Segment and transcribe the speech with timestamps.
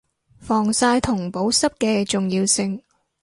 [0.39, 2.81] 防曬同保濕嘅重要性